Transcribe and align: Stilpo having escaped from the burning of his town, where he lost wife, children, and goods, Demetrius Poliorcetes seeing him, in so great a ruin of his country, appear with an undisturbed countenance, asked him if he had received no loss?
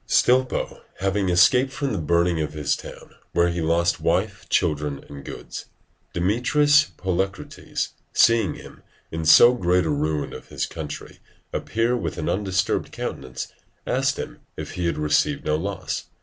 Stilpo 0.07 0.81
having 0.97 1.29
escaped 1.29 1.71
from 1.71 1.91
the 1.93 1.99
burning 1.99 2.41
of 2.41 2.53
his 2.53 2.75
town, 2.75 3.13
where 3.33 3.49
he 3.49 3.61
lost 3.61 4.01
wife, 4.01 4.49
children, 4.49 5.05
and 5.07 5.23
goods, 5.23 5.65
Demetrius 6.13 6.85
Poliorcetes 6.97 7.89
seeing 8.11 8.55
him, 8.55 8.81
in 9.11 9.25
so 9.25 9.53
great 9.53 9.85
a 9.85 9.91
ruin 9.91 10.33
of 10.33 10.47
his 10.47 10.65
country, 10.65 11.19
appear 11.53 11.95
with 11.95 12.17
an 12.17 12.29
undisturbed 12.29 12.91
countenance, 12.91 13.49
asked 13.85 14.17
him 14.17 14.39
if 14.57 14.71
he 14.71 14.87
had 14.87 14.97
received 14.97 15.45
no 15.45 15.55
loss? 15.55 16.05